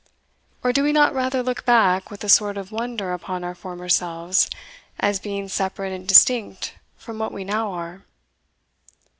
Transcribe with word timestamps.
or 0.63 0.73
do 0.73 0.81
we 0.81 0.91
not 0.91 1.13
rather 1.13 1.43
look 1.43 1.63
back 1.63 2.09
with 2.09 2.23
a 2.23 2.27
sort 2.27 2.57
of 2.57 2.71
wonder 2.71 3.13
upon 3.13 3.43
our 3.43 3.53
former 3.53 3.87
selves, 3.87 4.49
as 4.99 5.19
being 5.19 5.47
separate 5.47 5.93
and 5.93 6.07
distinct 6.07 6.73
from 6.97 7.19
what 7.19 7.31
we 7.31 7.43
now 7.43 7.71
are? 7.71 8.01